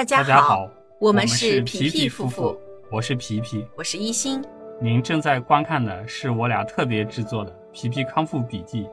[0.00, 0.66] 大家好，
[0.98, 2.58] 我们们是皮皮夫妇，
[2.90, 3.66] 我是皮皮。
[3.76, 4.42] 我是一心。
[4.80, 8.84] 您正在观看的是我俩特别制作的《皮皮康复笔记》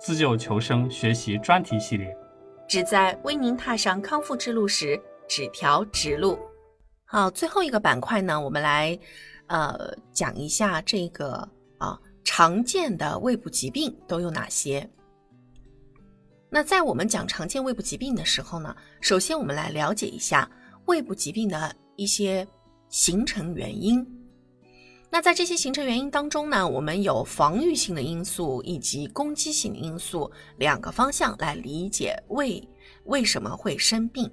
[0.00, 2.16] 自救求生学习专题系列。
[2.66, 4.98] 旨在为您踏上康复之路时
[5.28, 6.38] 指条直路。
[7.04, 8.98] 好，最后一个板块呢，我们来
[9.48, 9.78] 呃
[10.10, 11.46] 讲一下这个
[11.76, 14.88] 啊常见的胃部疾病都有哪些。
[16.48, 20.48] 那在我们讲常见胃部疾病的时候呢，首先我们来了解一下
[20.86, 22.46] 胃部疾病的一些
[22.88, 24.06] 形成原因。
[25.10, 32.62] 那在这些形成原因当中呢，我们有防御性的因素以及攻击性的因素两个方向来理解胃
[33.04, 34.30] 为什么会生病。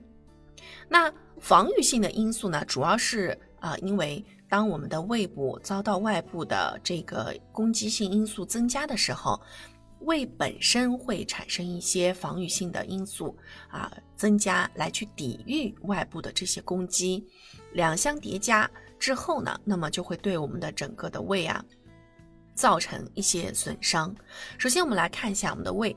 [0.90, 9.42] 那防御性的因素呢，主要是啊、因为当我们的胃部遭到外部的这个攻击性因素增加的时候，
[10.06, 13.38] 胃本身会产生一些防御性的因素
[13.70, 17.26] 啊、增加来去抵御外部的这些攻击，
[17.74, 21.64] 两相叠加之后呢，那么就会对我们的整个的胃啊
[22.54, 24.16] 造成一些损伤。
[24.58, 25.96] 首先，我们来看一下我们的胃，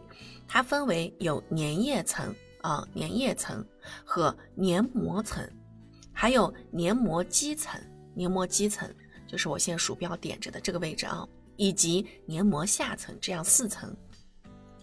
[0.48, 3.64] 它分为有粘液层啊、粘液层
[4.04, 5.48] 和黏膜层，
[6.12, 7.80] 还有黏膜基层。
[8.14, 8.90] 黏膜基层
[9.26, 13.94] 就是我现在鼠标点着的这个位置啊，以及黏膜下层这样四层。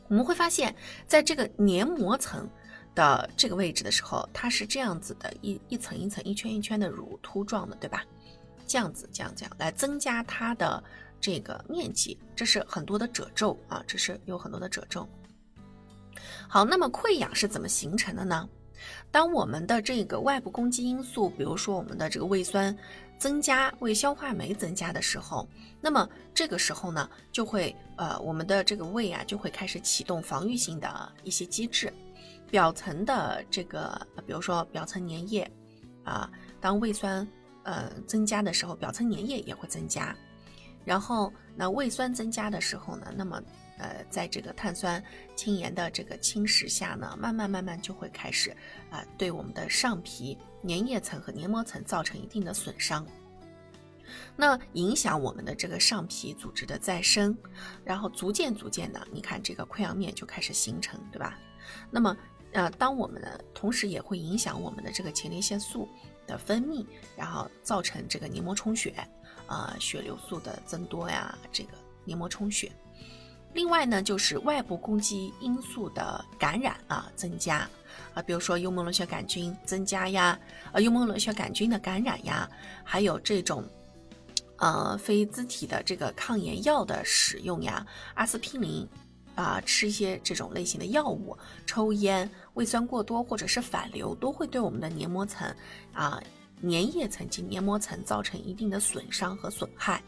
[0.08, 0.76] 我们会发现，
[1.08, 2.48] 在这个黏膜层
[2.94, 8.04] 的这个位置的时候，它是这样子的，一一层一层、一圈一圈的乳突状的，对吧？
[8.68, 10.84] 这样子，这样这样来增加它的
[11.20, 15.08] 这个面积，这是很多的褶皱啊，这是有很多的褶皱。
[16.48, 18.48] 好，那么溃疡是怎么形成的呢？
[19.12, 22.76] 当我们的这个外部攻击因素，比如说我们的这个胃酸
[23.24, 25.48] 增加、胃消化酶增加的时候，
[25.80, 31.94] 那么这个时候呢，就会呃，我们的这个胃啊就会开始启动防御性的一些机制，
[32.52, 35.50] 表层的这个，比如说表层粘液
[36.04, 36.30] 啊，
[36.60, 37.26] 当胃酸
[37.64, 40.14] 呃增加的时候，表层粘液也会增加，
[40.86, 43.42] 然后那胃酸增加的时候呢，那么
[43.78, 45.04] 呃，在这个碳酸
[45.36, 48.56] 氢盐的这个侵蚀下呢，慢慢慢慢就会开始
[48.90, 53.06] 啊、对我们的上皮粘液层和黏膜层造成一定的损伤。
[54.36, 57.36] 那影响我们的这个上皮组织的再生，
[57.84, 61.40] 然后逐渐逐渐的，你看这个溃疡面就开始形成，对吧？
[61.90, 62.16] 那么
[62.52, 65.90] 呃，当我们呢，同时也会影响我们的这个前列腺素
[66.28, 66.86] 的分泌，
[67.18, 68.94] 然后造成这个黏膜充血，
[69.54, 71.70] 啊、血流素的增多呀，这个
[72.04, 72.72] 黏膜充血。
[73.54, 77.70] 另外呢，就是外部攻击因素的感染啊增加
[78.16, 80.40] 啊，比如说幽门螺旋杆菌增加呀，
[80.72, 82.50] 呃幽门螺旋杆菌的感染呀，
[82.84, 83.64] 还有这种
[84.58, 87.86] 呃非甾体的这个抗炎药的使用呀，
[88.16, 88.88] 阿司匹林
[89.36, 95.48] 啊、吃一些这种类型的药物，抽烟、胃酸过多或者是反流，都会对我们的黏膜层
[95.94, 96.22] 啊、
[96.64, 100.02] 粘液层及黏膜层造成一定的损伤和损害。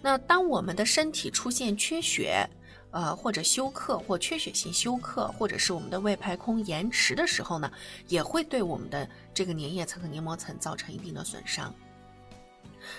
[0.00, 2.48] 那当我们的身体出现缺血，
[2.90, 7.70] 呃，或者休克或缺血性休克，或者是我们的胃排空延迟的时候呢，
[8.08, 11.74] 也会对我们的这个粘液层和黏膜层造成一定的损伤。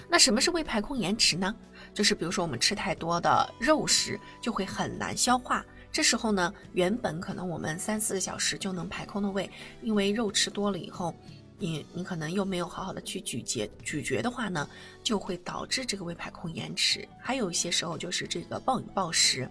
[0.07, 1.53] 那什么是胃排空延迟呢？
[1.93, 5.63] 就是比如说我们吃太多的肉食，就会很难消化。
[5.91, 9.47] 这时候呢，原本可能我们三四个小时就能排空的胃，
[9.81, 11.13] 因为肉吃多了以后，
[11.59, 14.67] 你你可能又没有好好的去咀嚼，咀嚼的话呢，
[15.03, 17.07] 就会导致这个胃排空延迟。
[17.19, 19.49] 还有一些时候就是这个暴饮暴食，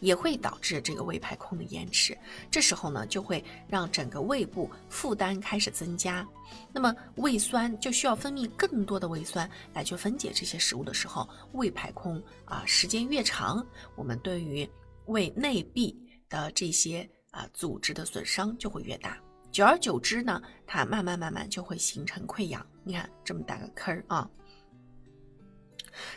[0.00, 2.16] 也会导致这个胃排空的延迟。
[2.50, 6.26] 这时候呢，就会让整个胃部负担开始增加，
[6.72, 14.68] 那么胃酸就需要分泌更多的胃酸来去分解这些食物的时候，胃排空啊，时间越长，我们对于
[15.06, 19.18] 胃内壁的这些啊组织的损伤就会越大。
[19.54, 22.66] 久而久之呢，它慢慢慢慢就会形成溃疡。
[22.82, 24.28] 你看这么大个坑儿啊！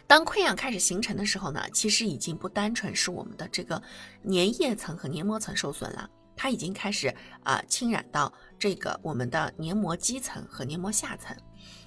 [0.08, 3.80] 当溃疡开始形成的时候呢，其实已经不单纯是我们的这个
[4.24, 11.38] 粘液层和黏膜层受损了，它已经开始啊、侵染到这个我们的黏膜基层和黏膜下层。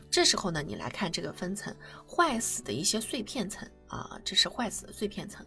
[0.08, 1.74] 这时候呢，你来看这个分层，
[2.08, 5.44] 坏死的一些碎片层啊，这是坏死的碎片层，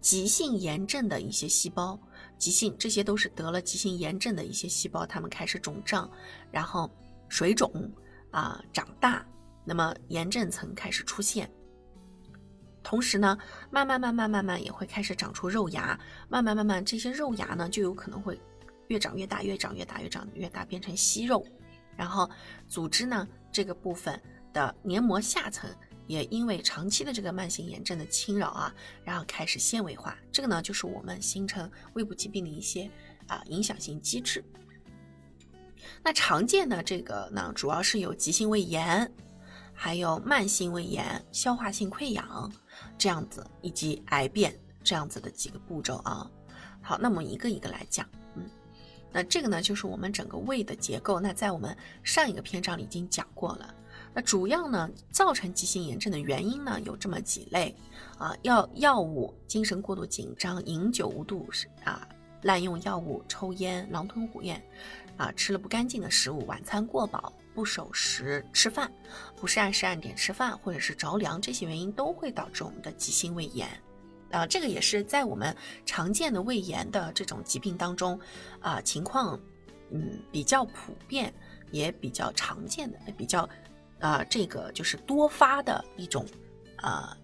[0.00, 1.96] 急性炎症的一些细胞，
[2.38, 6.10] 急性这些都是得了急性炎症的一些细胞，它们开始肿胀，
[6.50, 6.90] 然后
[7.28, 7.70] 水肿
[8.30, 9.24] 啊长大，
[9.64, 11.50] 那么炎症层开始出现。
[12.82, 13.38] 同时呢，
[13.70, 15.98] 慢慢慢慢慢慢也会开始长出肉芽，
[16.28, 18.38] 慢慢慢慢这些肉芽呢就有可能会
[18.88, 21.46] 越长越大，越长越大，越长越大，变成息肉。
[21.96, 22.28] 然后
[22.68, 24.20] 组织呢这个部分
[24.52, 25.70] 的黏膜下层
[26.06, 28.74] 也因为长期的这个慢性炎症的侵扰啊，
[29.04, 30.16] 然后开始纤维化。
[30.30, 32.90] 这个呢就是我们形成胃部疾病的一些
[33.26, 34.44] 啊影响性机制。
[36.02, 39.10] 那常见的这个呢，主要是有急性胃炎，
[39.72, 42.52] 还有慢性胃炎、消化性溃疡
[42.98, 46.30] 这样子，以及癌变这样子的几个步骤啊。
[46.82, 48.48] 好，那么一个一个来讲，嗯，
[49.10, 51.18] 那这个呢就是我们整个胃的结构。
[51.18, 53.74] 那在我们上一个篇章里已经讲过了。
[54.14, 57.74] 那主要呢造成急性炎症的原因呢有这么几类
[58.16, 61.48] 啊，药药物、精神过度紧张、饮酒无度
[61.84, 62.08] 啊。
[62.42, 64.62] 滥用药物、抽烟、狼吞虎咽，
[65.16, 68.92] 啊，吃了不干净的食物，晚餐过饱、不守时吃饭、
[69.34, 73.66] 不是按时按点吃饭，或者是着凉，这些原因都会导致我们的急性胃炎。
[74.30, 75.56] 啊，这个也是在我们
[75.86, 78.20] 常见的胃炎的这种疾病当中，
[78.60, 79.40] 啊，情况
[79.90, 81.32] 嗯比较普遍，
[81.70, 83.48] 也比较常见的，比较
[84.04, 86.26] 啊这个就是多发的一种
[86.82, 87.16] 呃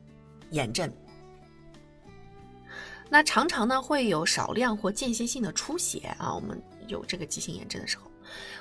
[0.50, 0.90] 炎症。
[3.10, 8.10] 那常常呢会有少量或间歇性的出血啊，我们有这个急性炎症的时候，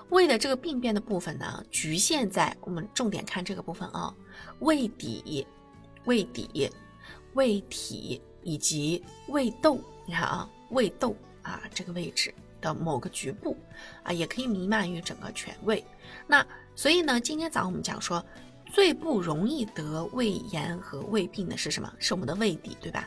[0.10, 4.14] 胃的这个病变的部分呢，局限在我们重点看这个部分啊，
[4.60, 5.46] 胃底、
[6.06, 6.70] 胃底、
[7.36, 13.56] 胃体以及胃窦，你看啊，胃窦啊这个位置的某个局部
[14.04, 15.86] 啊，也可以弥漫于整个全胃。
[16.26, 16.44] 那
[16.80, 18.26] 所以呢，今天早上我们讲说，
[18.72, 21.94] 最不容易得胃炎和胃病的是什么？
[22.00, 23.06] 是我们的胃底，对吧？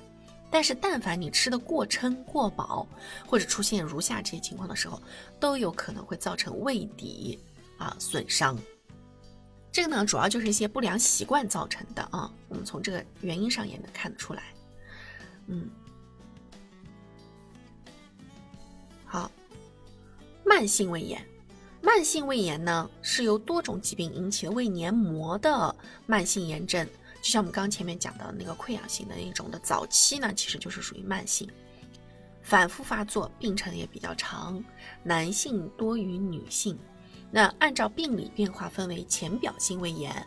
[0.51, 2.87] 但是，但凡你吃的过撑、过饱，
[3.27, 5.01] 或者出现如下这些情况的时候，
[5.41, 7.39] 都有可能会造成胃底
[7.79, 8.59] 啊损伤。
[9.73, 12.31] 这个呢，主要就是一些不良习惯造成的啊。
[12.49, 14.43] 我们从这个原因上也能看得出来。
[15.47, 15.71] 嗯，
[19.07, 19.31] 好，
[20.45, 21.27] 慢性胃炎，
[21.83, 25.75] 慢性胃炎呢是由多种疾病引起的胃黏膜的
[26.07, 26.87] 慢性炎症。
[27.21, 31.49] 就像我们刚前面讲的那个溃疡性的一种的早期呢，其实就是属于慢性，
[32.43, 34.63] 反复发作，病程也比较长，
[35.03, 36.79] 男性多于女性。
[37.31, 40.27] 那按照病理变化分为浅表性胃炎、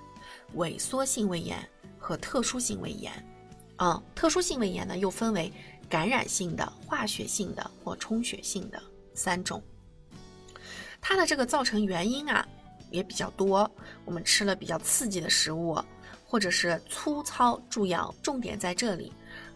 [0.56, 1.58] 萎缩性胃炎
[1.98, 3.12] 和特殊性胃炎。
[3.78, 5.52] 啊，特殊性胃炎呢又分为
[5.90, 8.82] 感染性的、化学性的或充血性的
[9.14, 9.62] 三种。
[11.08, 12.44] 它的这个造成原因啊
[12.90, 13.70] 也比较多，
[14.06, 15.80] 我们吃了比较刺激的食物。
[16.28, 19.14] 或者是粗糙，注意啊，重点在这里，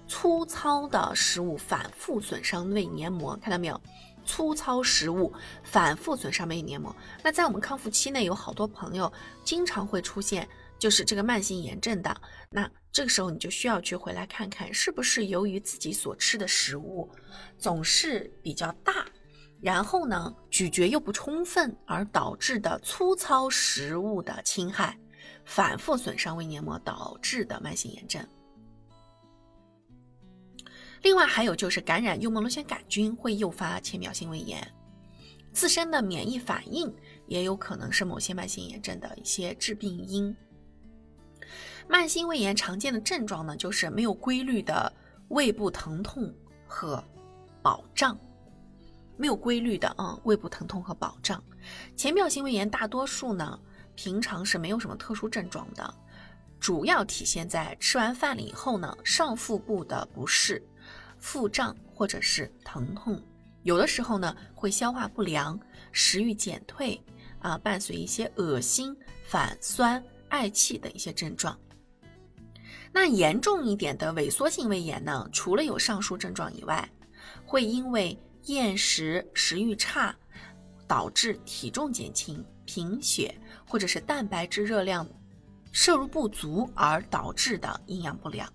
[0.07, 3.81] 粗糙的食物反复损伤胃黏膜，看到没有？
[4.24, 6.96] 粗糙食物反复损伤胃黏膜。
[7.24, 9.12] 那在我们康复期内，有好多朋友
[9.44, 10.48] 经常会出现，
[10.78, 12.16] 就是这个慢性炎症的。
[12.52, 17.10] 那这个时候你就需要去回来看看，是不是由于自己所吃的食物
[17.57, 19.06] 总是比较大，
[19.61, 24.97] 然后呢咀嚼又不充分而导致的粗糙食物的侵害。
[25.45, 28.23] 反复损伤胃黏膜导致的慢性炎症。
[31.01, 34.65] 另外还有就是感染幽门螺旋杆菌会诱发浅表性胃炎，
[35.51, 36.94] 自身的免疫反应
[37.25, 40.35] 也有可能是某些慢性炎症的一些致病因。
[41.88, 44.91] 慢性胃炎常见的症状呢，就是没有规律的
[45.29, 46.31] 胃部疼痛
[46.67, 47.03] 和
[47.63, 48.15] 饱胀，
[49.19, 51.44] 没有规律的啊胃部疼痛和饱胀。
[51.95, 53.60] 浅表性胃炎大多数呢。
[53.95, 55.94] 平常是没有什么特殊症状的，
[56.57, 60.66] 主要体现在吃完饭了以后呢，上腹部的不适、
[61.18, 63.21] 腹胀或者是疼痛，
[63.63, 65.60] 有的时候呢会消化不良、
[65.92, 66.98] 食欲减退
[67.39, 68.95] 啊，伴随一些恶心、
[69.26, 71.59] 反酸、嗳气的一些症状。
[72.94, 76.90] 那严重一点的萎缩性胃炎呢，除了有上述症状以外，
[77.45, 80.16] 会因为厌食、食欲差，
[80.88, 82.44] 导致体重减轻。
[82.72, 83.36] 贫血
[83.68, 85.10] 或者是蛋白质热量
[85.72, 88.48] 摄入不足而导致的营养不良，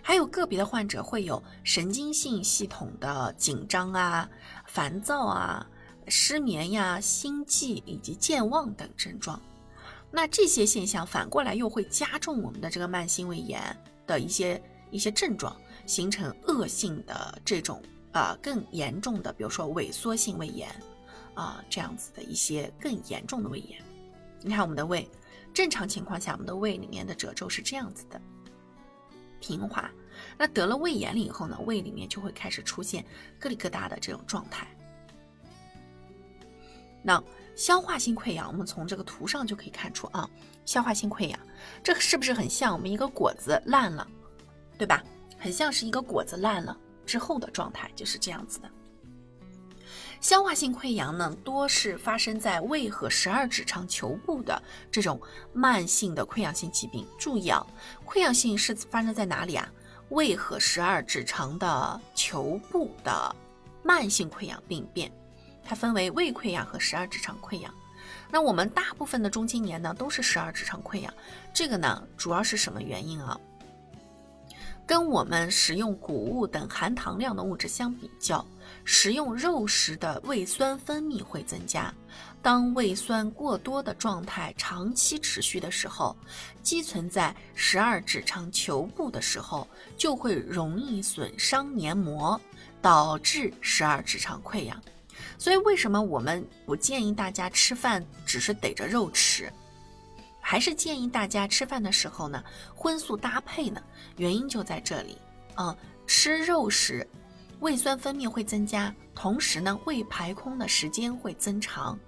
[0.00, 4.26] 还有个别的患者会有神经性系统的紧张啊、
[4.64, 5.68] 烦躁啊、
[6.08, 9.38] 失眠呀、心悸以及健忘等症状。
[10.10, 13.60] 那这些现象反过来又会加重我们的这个慢性胃炎
[14.06, 14.58] 的一些
[14.90, 15.54] 一些症状，
[15.84, 17.82] 形成恶性的这种
[18.16, 20.68] 啊更严重的，比如说萎缩性胃炎。
[21.34, 23.78] 啊，这样子的一些更严重的胃炎，
[24.40, 25.06] 你看我们的胃，
[25.52, 28.18] 正常情况下我们的胃里面的褶皱是这样子的，
[29.38, 29.90] 平滑。
[30.38, 33.04] 那得了胃炎了以后呢，胃里面就会开始出现
[33.38, 34.66] 疙里疙瘩的这种状态。
[37.02, 37.22] 那
[37.54, 40.26] 消化性溃疡，我们从这个图上就可以看出啊，
[40.64, 41.38] 消化性溃疡，
[41.82, 44.08] 这是不是很像我们一个果子烂了，
[44.78, 45.04] 对吧？
[45.38, 46.74] 很像是一个果子烂了
[47.06, 48.68] 之后的状态，就是这样子的。
[50.20, 54.60] 消化性溃疡呢，多是发生在胃和十二指肠球部的
[54.90, 55.20] 这种
[55.52, 57.06] 慢性的溃疡性疾病。
[57.18, 57.64] 注意啊，
[58.04, 59.70] 溃疡性是发生在哪里啊？
[60.08, 63.36] 胃和十二指肠的球部的
[63.82, 65.12] 慢性溃疡病变。
[65.62, 67.72] 它分为胃溃疡和十二指肠溃疡。
[68.30, 71.12] 那我们大部分的中青年呢，都是十二指肠溃疡。
[71.52, 73.38] 这个呢，主要是什么原因啊？
[74.86, 78.46] 跟我们食用谷物等含糖量的物质相比较，
[78.84, 81.92] 食用肉食的胃酸分泌会增加。
[82.40, 86.16] 当胃酸过多的状态长期持续的时候，
[86.62, 89.66] 积存在十二指肠球部的时候，
[89.96, 92.40] 就会容易损伤黏膜，
[92.80, 94.80] 导致十二指肠溃疡。
[95.36, 99.52] 所以，为什么我们不建议大家吃饭只是逮着肉吃？
[100.48, 102.40] 还是建议大家吃饭的时候呢，
[102.72, 103.82] 荤素搭配呢？
[104.16, 105.18] 原因就在这里
[105.56, 105.76] 啊，
[106.06, 107.04] 吃肉时，
[107.58, 111.98] 胃酸分泌会增加，同时呢，胃排空的时间会增长。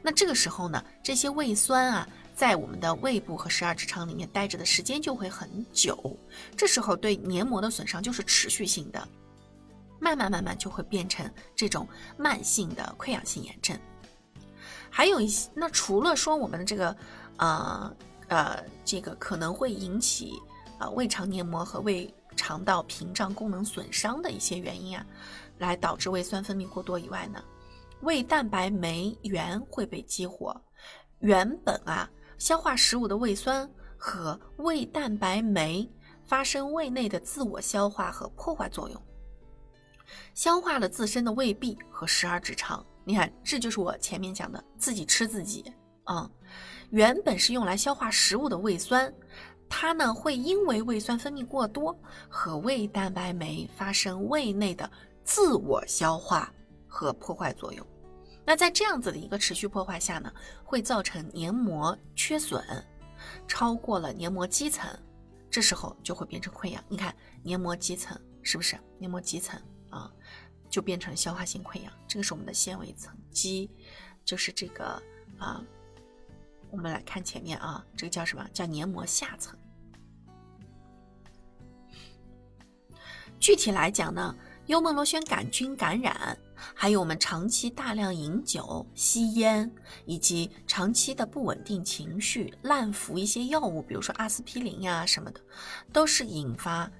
[0.00, 6.16] 那这个时候呢，这些胃酸啊，在我们的胃部和十二指肠里面待着的时间就会很久，
[6.56, 9.08] 这时候对黏膜的损伤就是持续性的，
[9.98, 13.76] 慢慢慢慢就会变成这种慢性的溃疡性炎症。
[14.88, 16.96] 还有一些，那除了说我们的这个。
[17.36, 17.92] 啊
[18.28, 20.40] 呃，这个可能会引起
[20.78, 25.06] 啊胃肠黏膜和胃肠道屏障功能损伤的一些原因啊，
[25.58, 27.42] 来导致胃酸分泌过多以外呢，
[28.00, 30.58] 胃蛋白酶原会被激活。
[31.20, 35.88] 原本啊，消化食物的胃酸和胃蛋白酶
[36.26, 39.02] 发生胃内的自我消化和破坏作用，
[40.34, 42.84] 消化了自身的胃壁和十二指肠。
[43.04, 45.72] 你看，这就是我前面讲的自己吃自己
[46.04, 46.28] 啊。
[46.94, 49.12] 原本是用来消化食物的胃酸，
[49.68, 51.98] 它呢会因为胃酸分泌过多
[52.28, 54.88] 和胃蛋白酶发生胃内的
[55.24, 56.54] 自我消化
[56.86, 57.84] 和破坏作用。
[58.46, 60.32] 那在这样子的一个持续破坏下呢，
[60.62, 62.62] 会造成黏膜缺损，
[63.48, 64.88] 超过了黏膜基层，
[65.50, 66.80] 这时候就会变成溃疡。
[66.88, 68.78] 你看黏膜基层是不是？
[69.00, 69.60] 黏膜基层
[69.90, 70.08] 啊，
[70.70, 71.92] 就变成消化性溃疡。
[72.06, 73.68] 这个是我们的纤维层肌，
[74.24, 75.02] 就是这个
[75.40, 75.60] 啊。
[76.74, 78.44] 我们来看前面啊，这个叫什么？
[78.52, 79.56] 叫黏膜下层。
[83.38, 84.34] 具体来讲呢，
[84.66, 86.36] 幽门螺旋杆菌感染，
[86.74, 89.70] 还有我们长期大量饮酒、吸烟，
[90.04, 95.40] 以及长期的不稳定情绪、滥服一些药物，比如说阿司匹林呀什么的，
[95.92, 96.90] 都是引发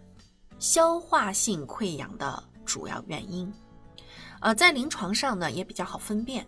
[0.60, 3.52] 消化性溃疡的主要原因。
[4.40, 6.46] 呃，在临床上呢，也比较好分辨。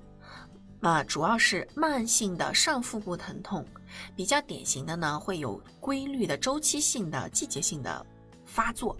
[0.82, 3.66] 啊，主要是慢性的上腹部疼痛，
[4.14, 8.06] 比较典型的呢，会有规律的周期性的季节性的
[8.44, 8.96] 发作。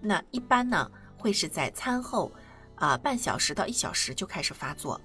[0.00, 2.30] 那一般呢，会是在餐后
[2.74, 5.00] 啊半小时到一小时就开始发作，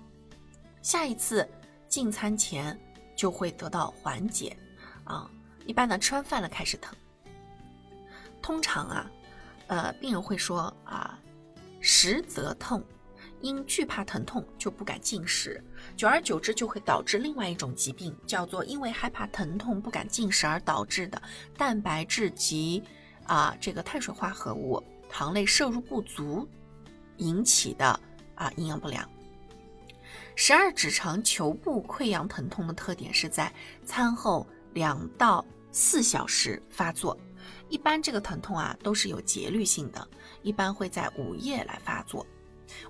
[0.82, 1.48] 下一次
[1.88, 2.78] 进餐前
[3.16, 4.58] 就会得到缓解。
[5.06, 5.30] 啊，
[5.66, 6.94] 一般呢吃完饭了开始疼。
[8.42, 9.12] 通常啊，
[9.68, 11.18] 呃，病人会说啊，
[11.80, 12.84] 食则痛。
[13.42, 15.64] 因惧怕疼痛就不敢进食，
[15.96, 21.22] 久而久之就会导致另外一种疾病，叫做因为害怕疼痛不敢进食而导致的
[21.58, 22.84] 蛋白质及
[23.26, 26.48] 啊这个碳水化合物糖类摄入不足
[27.18, 28.00] 引起的
[28.36, 29.08] 啊营养不良。
[30.36, 33.54] 十二指肠球部溃疡疼痛的特点是在
[33.86, 37.18] 餐后两到四小时发作，
[37.68, 40.08] 一般这个疼痛啊都是有节律性的，
[40.42, 42.26] 一般会在午夜来发作。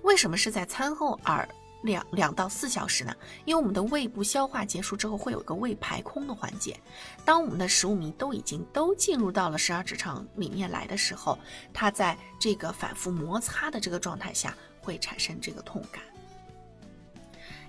[0.02, 1.48] 为什么是在餐后而
[1.84, 3.16] 两两到四小时呢？
[3.46, 6.78] 因为我们的胃部消化结束之后，会有一个胃排空的环节。
[7.24, 11.40] 当我们的食物糜都已经都进入到了十二指肠里面来的时候，
[11.74, 16.04] 它在这个反复摩擦的这个状态下，会产生这个痛感。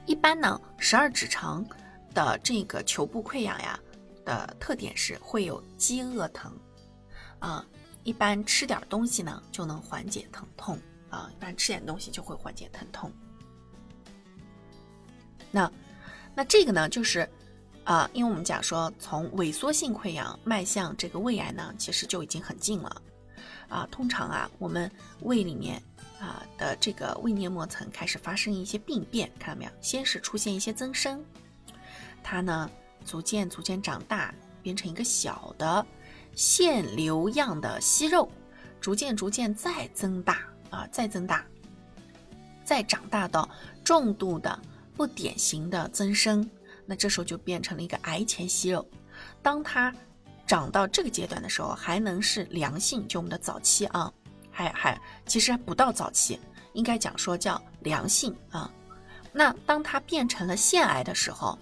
[0.07, 1.65] 一般呢，十二指肠
[2.13, 3.79] 的这个球部溃疡呀
[4.25, 6.53] 的特点是会有饥饿疼，
[7.39, 7.65] 啊，
[8.03, 10.77] 一般吃点东西呢就能缓解疼痛。
[11.11, 13.13] 啊，一般吃点东西就会缓解疼痛。
[15.51, 15.71] 那，
[16.35, 17.29] 那这个呢，就是
[17.85, 23.03] 啊，因为我们讲说，从萎缩性溃疡迈向这个胃癌呢，其实就已经很近了。
[23.69, 24.91] 啊，通常啊，我们
[25.21, 25.83] 胃里面
[26.21, 29.71] 啊的这个胃黏膜层开始发生一些病变，看到没有？
[29.81, 31.25] 先是出现一些增生，
[32.23, 32.71] 它呢
[33.05, 35.87] 逐渐逐渐长大，变成一个小的
[36.35, 38.31] 腺瘤样的息肉，
[38.81, 40.43] 逐渐逐渐再增大。
[40.71, 41.45] 啊，再增大，
[42.65, 43.49] 再长大到
[43.85, 44.59] 重度的
[44.97, 46.49] 不典型的增生，
[46.87, 48.87] 那这时候就变成了一个癌前息肉。
[49.43, 49.95] 当它
[50.47, 54.13] 长到这个阶段的时候，还能是良性，就我们的早期啊，
[54.51, 56.39] 还还其实还不到早期，
[56.73, 58.71] 应该讲说叫良性啊。
[59.33, 61.59] 那当它变成了腺癌的时候，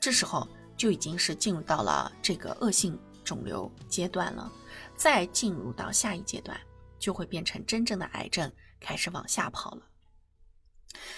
[0.00, 4.50] 这时候就已经是进入到了这个恶性肿瘤阶段了，
[4.96, 6.58] 再进入到下一阶段。
[7.02, 9.82] 就会变成真正的癌症，开始往下跑了。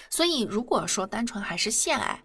[0.09, 2.19] 所以如果说单纯还是腺癌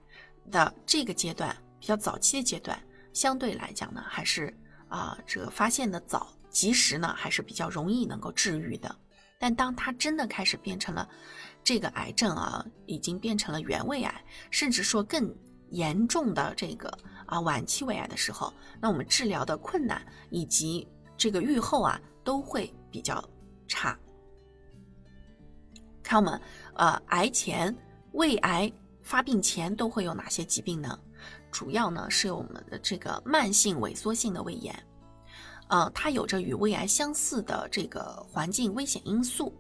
[0.51, 4.57] 的这个阶段，比较早期的阶段，相对来讲呢，还是
[4.89, 8.97] 啊这个发现的早，及时呢还是比较容易能够治愈的。
[9.39, 11.07] 但当它真的开始变成了
[11.63, 15.35] 这个癌症啊，已经变成了原位癌，甚至说更
[15.71, 16.91] 严重的这个
[17.27, 20.89] 啊晚期胃癌的时候，那我们治疗的困难以及
[21.19, 23.23] 这个预后啊都会比较
[23.71, 23.97] 差。
[26.03, 26.41] 看我们
[26.75, 27.75] 呃癌前
[28.13, 30.99] 胃癌发病前都会有哪些疾病呢？
[31.53, 34.75] 主要呢是我们的这个慢性萎缩性的胃炎。
[35.69, 39.55] 呃，它有着与胃癌相似的这个环境危险因素。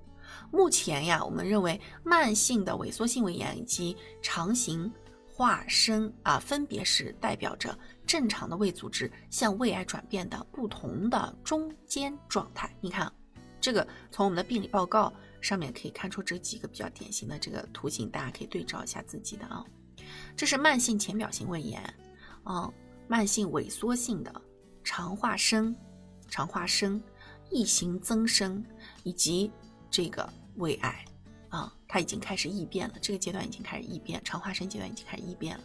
[0.51, 4.93] 目前呀，我们认为慢性的萎缩性胃炎以及肠型
[5.33, 12.75] 化生啊，分别是代表着正常的胃组织向胃癌转变的不同的中间状态。
[12.81, 13.13] 你看，
[13.61, 19.65] 这个从我们的病理报告上面可以看出这几个比较典型的这个图形，大家可以对照一下自己的啊。
[20.37, 21.83] 这是慢性浅表性胃炎，
[22.45, 22.73] 啊，
[23.07, 24.43] 慢性萎缩性的
[24.83, 25.75] 肠化生。
[26.33, 27.03] 肠化生、
[27.51, 28.65] 异型增生
[29.03, 29.51] 以及
[29.91, 31.05] 这个胃癌
[31.49, 32.95] 啊，它已经开始异变了。
[33.03, 35.65] 这个阶段已经开始异变，肠化生阶段已经开始异变了。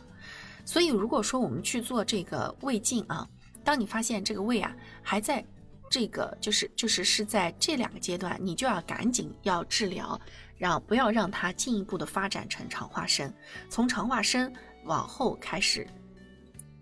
[0.66, 3.30] 所以，如果说我们去做这个胃镜啊，
[3.64, 5.46] 当你发现这个胃啊还在
[5.90, 10.20] 这个就是就是是在这两个阶段，你就要赶紧要治疗，
[10.58, 13.34] 让不要让它进一步的发展成肠化生，
[13.70, 14.52] 从肠化生
[14.84, 15.88] 往后开始。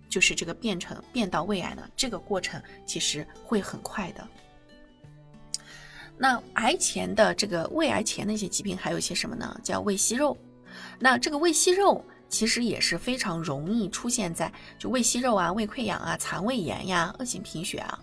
[0.09, 4.27] 就是这个变成变到胃癌呢，这个过程其实会很快的。
[6.15, 9.59] 那癌前的这个胃癌前的一些疾病还有一些什么呢？
[9.63, 10.37] 叫胃息肉。
[10.99, 17.99] 那这个胃息肉其实也是非常容易出现在就胃息肉啊、胃溃疡啊、残胃炎呀、恶性贫血啊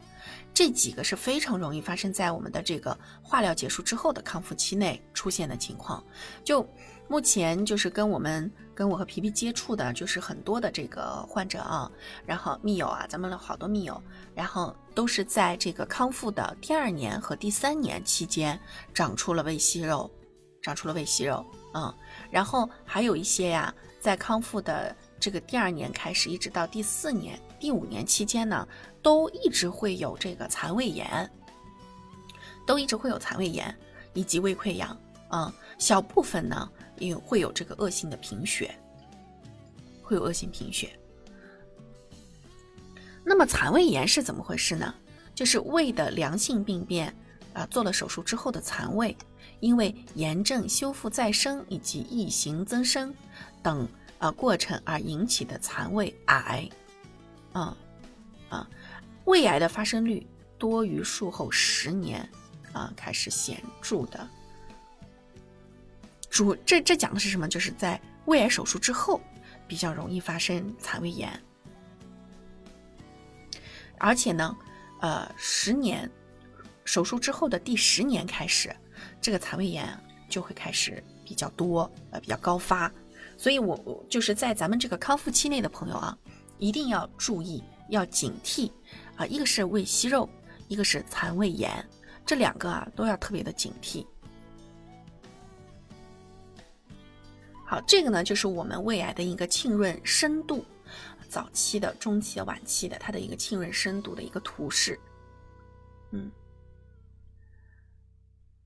[0.52, 6.02] 这几个是非常容易发生在我们的这个化疗结束之后的康复期内出现的情况。
[6.45, 6.69] 就
[7.09, 8.50] 目前就是跟我们。
[8.73, 11.90] 跟我和皮皮接触的就是很多的这个患者啊，
[12.25, 14.02] 然后密友啊，咱们好多密友，
[14.35, 18.59] 然后都是在这个康复的第二年和第三年期间
[18.94, 20.11] 长出了胃息肉，
[20.62, 21.94] 长出了胃息肉，嗯，
[22.31, 28.66] 然后还有一些呀，在康复的这个第二年开始，一直到第四年、第五年期间呢，
[29.02, 31.30] 都一直会有这个残胃炎，
[32.66, 33.74] 都一直会有残胃炎
[34.12, 34.96] 以及胃溃疡，
[35.30, 36.70] 嗯，小部分呢。
[37.00, 38.78] 也会有这个恶性的贫血，
[40.02, 40.90] 会有恶性贫血。
[43.24, 44.94] 那么残胃炎是怎么回事呢？
[45.34, 47.10] 就是胃的良性病变
[47.54, 49.16] 啊，做了手术之后的残胃，
[49.60, 53.14] 因为炎症修复再生以及异型增生
[53.62, 56.68] 等啊过程而引起的残胃癌。
[57.54, 57.74] 啊
[58.50, 58.68] 啊，
[59.31, 60.27] 胃癌的发生率
[60.59, 62.29] 多于术后十年
[62.73, 64.29] 啊开始显著的。
[66.29, 67.49] 主这这讲的是什么？
[67.49, 69.21] 就是在胃癌手术之后，
[69.69, 71.40] 比较容易发生残胃炎，
[73.99, 74.57] 而且呢，
[75.01, 76.11] 呃，十年
[76.85, 78.75] 手术之后的第十年开始，
[79.21, 79.87] 这个残胃炎
[80.29, 82.93] 就会开始比较多，呃，比较高发。
[83.37, 86.16] 所以，我我就是在咱们这个康复期内的朋友啊，
[86.59, 88.71] 一定要注意，要警惕
[89.20, 90.26] 啊，一个是胃息肉，
[90.66, 91.70] 一个是残胃炎，
[92.24, 94.06] 这两个啊都要特别的警惕。
[97.66, 100.64] 好，这个呢就是我们胃癌的一个浸润深度，
[101.28, 104.98] 早期的、中期的、晚期的，它的一个浸润深度的一个图示。
[106.12, 106.30] 嗯，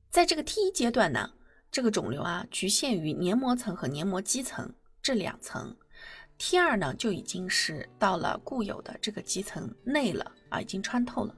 [0.08, 1.28] 在这个 T 一阶段呢，
[1.68, 5.76] 这个肿瘤啊局限于黏膜层和黏膜基层这两层
[6.38, 11.34] ；T 二呢就已经是到了固有的这个基层内了啊，已经穿透了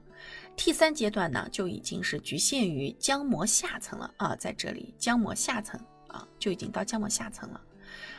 [0.55, 5.79] ；T 三阶段呢就已经是局限于浆膜下层了啊，在这里浆膜下层。
[6.09, 7.59] 啊，就已经到浆膜下层了，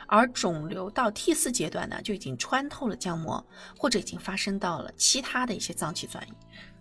[0.07, 3.43] 而肿瘤到 T 四阶段呢，就已经穿透了浆膜，
[3.79, 6.33] 或者已经发生到了其他的一些脏器转移。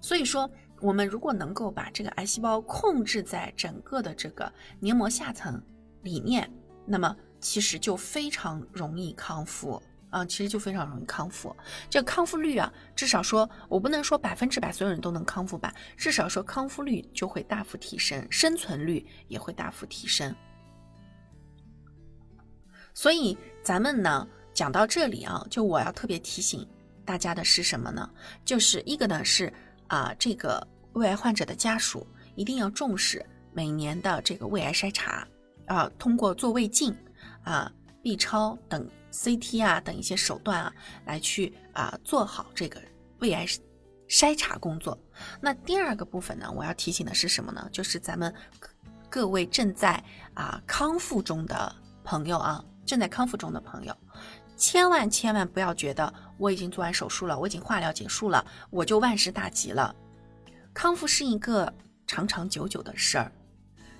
[0.01, 0.51] 所以说，
[0.81, 4.51] 我们如果能够把这个癌细胞控制在整个的这个
[4.81, 5.63] 黏膜下层
[6.03, 6.51] 里面，
[6.85, 9.81] 那么其实就非常容易康复
[10.17, 11.55] 啊，其实就非常容易康复。
[11.89, 20.35] 这个康复率啊，至少说我不能说百分之百所有人都能康复吧，至少说康复率就会大幅提升，生存率也会大幅提升。
[22.93, 26.67] 所以咱们呢讲到这里啊，就我要特别提醒
[27.05, 28.09] 大家的是什么呢？
[28.43, 29.53] 就是一个呢是
[29.87, 35.27] 啊，这个胃癌患者的家属一定要重视每年的这个胃癌筛查
[35.67, 36.95] 啊，通过做胃镜
[37.43, 40.73] 啊、B 超等 CT 啊等一些手段啊，
[41.05, 42.81] 来去啊做好这个
[43.19, 43.45] 胃癌
[44.07, 44.97] 筛查工作。
[45.41, 47.67] 那第二个部分呢，我要提醒的是什么呢？
[47.71, 48.33] 就是咱们
[49.09, 51.75] 各位正在啊康复中的。
[52.09, 53.93] 朋友啊，正在康复中的朋友，
[54.55, 59.93] 千万千万不要觉得我已经做完手术了，我已经化疗结束了，我就万事大吉了。
[60.73, 61.73] 康复是一个
[62.05, 63.29] 长长久久的事儿，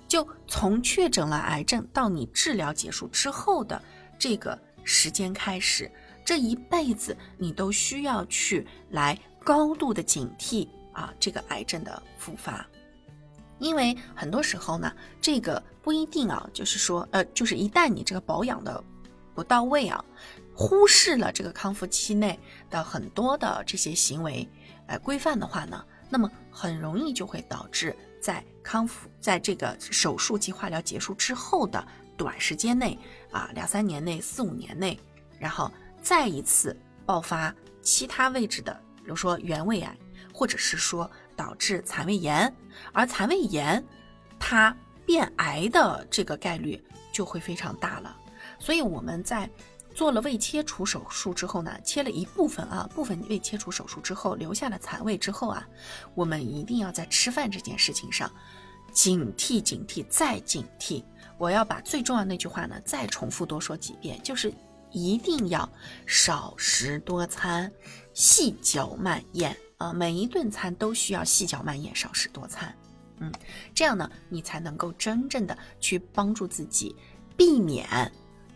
[0.08, 3.78] 就从确诊了癌症到你治疗结束之后的
[4.18, 5.90] 这个时间开始，
[6.24, 12.66] 这一辈子你都需要去来高度的警惕啊，这个癌症的复发。
[13.58, 18.82] 因为很多时候呢，这个不一定啊，就是说，呃，就是一旦你这个保养的
[19.34, 20.02] 不到位啊，
[20.54, 24.48] 忽视了这个康复期内的很多的这些行为，
[24.86, 31.86] 呃，规范的话呢，那么很容易就会导致在康复，在这个手术及化疗结束之后的
[32.18, 32.98] 短时间内
[33.30, 35.00] 啊，两三年内、四五年内，
[35.38, 39.96] 然后再一次爆发其他位置的，比如说原位癌，
[40.34, 41.10] 或者是说。
[41.38, 42.52] 导致残胃炎，
[42.92, 43.80] 而残胃炎
[44.40, 44.76] 它
[45.06, 48.16] 变癌的这个概率就会非常大了。
[48.58, 49.48] 所以我们在
[49.94, 55.64] 做了胃切除手术之后呢，切了一部分啊部分胃切除手术之后留下了残胃之后啊，
[56.16, 58.28] 我们一定要在吃饭这件事情上
[58.90, 61.04] 警惕警惕再警惕。
[61.38, 64.52] 我要把最重要那句话呢再重复多说几遍，就是
[64.90, 65.68] 一定要
[66.04, 67.70] 少食多餐，
[68.12, 69.56] 细嚼慢咽。
[69.78, 72.74] 啊，每一顿餐都需要细嚼慢咽，少食多餐，
[73.18, 73.32] 嗯，
[73.72, 76.96] 这样呢，你才能够真正的去帮助自己，
[77.36, 77.86] 避免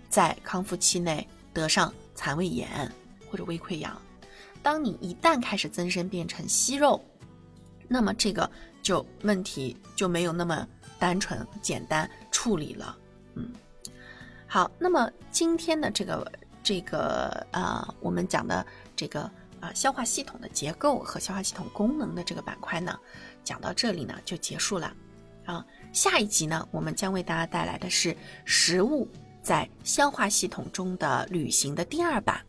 [0.09, 2.91] 在康复期内得上残胃炎
[3.31, 3.97] 或者胃溃疡。
[4.65, 7.01] 当你一旦开始增生变成息肉，
[7.87, 8.51] 那么这个
[8.83, 10.67] 就问题就没有那么
[11.03, 12.97] 单纯简单处理了，
[13.35, 13.51] 嗯。
[14.47, 19.29] 好，那么今天的这个这个啊，我们讲的这个。
[19.63, 22.99] 啊，消化系统的结构和消化系统功能的这个板块呢，
[23.45, 24.93] 讲到这里呢就结束了。
[25.45, 29.07] 啊，下一集呢，我们将为大家带来的是食物
[29.41, 32.45] 在消化系统中的旅行的第二版，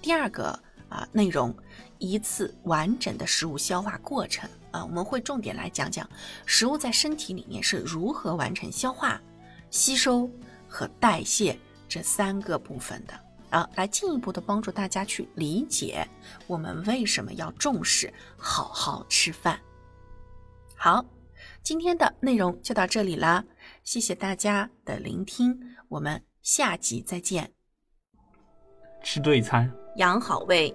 [0.00, 0.56] 第二个
[0.88, 1.52] 啊内容，
[1.98, 6.08] 一次完整的食物消化过程啊，我们会重点来讲讲
[6.44, 9.20] 食物在身体里面是如何完成消化、
[9.70, 10.28] 吸收
[10.66, 11.56] 和代谢
[11.88, 13.14] 这三个部分的。
[13.50, 16.08] 啊，来进一步的帮助大家去理解
[16.46, 19.60] 我们为什么要重视好好吃饭。
[20.74, 21.04] 好，
[21.62, 23.44] 今天的内容就到这里啦，
[23.84, 27.52] 谢谢大家的聆听，我们下集再见。
[29.02, 30.74] 吃对餐，养好胃，